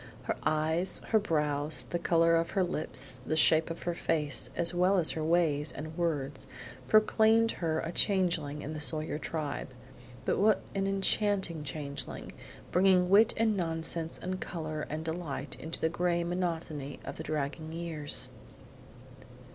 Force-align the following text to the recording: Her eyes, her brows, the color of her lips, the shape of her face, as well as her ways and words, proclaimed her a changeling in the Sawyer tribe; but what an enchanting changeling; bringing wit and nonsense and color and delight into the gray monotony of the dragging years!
Her 0.23 0.35
eyes, 0.41 0.99
her 1.09 1.19
brows, 1.19 1.83
the 1.83 1.99
color 1.99 2.35
of 2.35 2.49
her 2.57 2.63
lips, 2.63 3.21
the 3.23 3.35
shape 3.35 3.69
of 3.69 3.83
her 3.83 3.93
face, 3.93 4.49
as 4.55 4.73
well 4.73 4.97
as 4.97 5.11
her 5.11 5.23
ways 5.23 5.71
and 5.71 5.95
words, 5.95 6.47
proclaimed 6.87 7.51
her 7.51 7.81
a 7.81 7.91
changeling 7.91 8.63
in 8.63 8.73
the 8.73 8.79
Sawyer 8.79 9.19
tribe; 9.19 9.67
but 10.25 10.39
what 10.39 10.63
an 10.73 10.87
enchanting 10.87 11.63
changeling; 11.63 12.31
bringing 12.71 13.11
wit 13.11 13.35
and 13.37 13.55
nonsense 13.55 14.17
and 14.17 14.41
color 14.41 14.87
and 14.89 15.05
delight 15.05 15.55
into 15.59 15.79
the 15.79 15.87
gray 15.87 16.23
monotony 16.23 16.99
of 17.05 17.17
the 17.17 17.23
dragging 17.23 17.71
years! 17.71 18.31